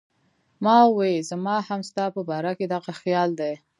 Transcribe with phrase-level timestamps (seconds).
[0.63, 3.53] ما وې زما هم ستا پۀ باره کښې دغه خيال دی